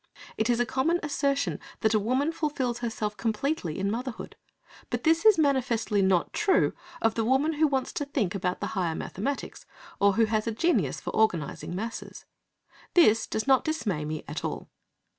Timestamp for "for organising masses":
10.99-12.25